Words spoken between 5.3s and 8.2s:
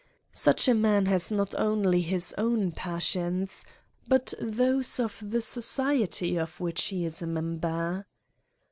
society of which he is a member.